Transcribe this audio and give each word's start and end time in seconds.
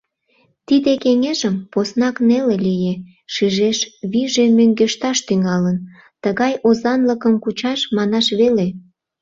Тиде 0.67 0.91
кеҥежым 1.03 1.55
поснак 1.71 2.15
неле 2.27 2.55
лие: 2.65 2.93
шижеш, 3.33 3.77
вийже 4.11 4.45
мӧҥгешташ 4.57 5.17
тӱҥалын, 5.27 5.77
тыгай 6.23 6.53
озанлыкым 6.67 7.35
кучаш, 7.43 7.79
манаш 7.95 8.27
веле. 8.39 8.67